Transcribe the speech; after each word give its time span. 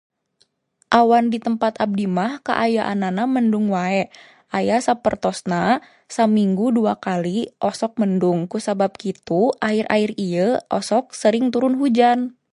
Awan 0.91 1.29
di 1.31 1.37
tempat 1.39 1.73
abi 1.85 2.05
mah 2.17 2.33
kaayaanana 2.47 3.23
mendung 3.35 3.67
wae. 3.75 4.03
Aya 4.59 4.77
sapertosna 4.87 5.61
saminggu 6.15 6.67
dua 6.77 6.93
kali 7.05 7.37
osok 7.69 7.91
mendung. 8.01 8.39
Kusabab 8.51 8.91
kitu 9.01 9.41
ahir-ahir 9.67 10.11
ieu 10.27 10.51
osok 10.79 11.05
sering 11.21 11.45
turun 11.53 11.75
hujan. 11.79 12.19